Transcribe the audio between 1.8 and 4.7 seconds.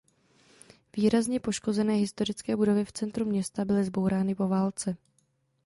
historické budovy v centru města byly zbourány po